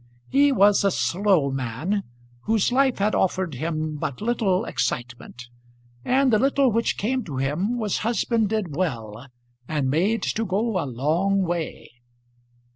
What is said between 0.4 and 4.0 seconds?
was a slow man, whose life had offered him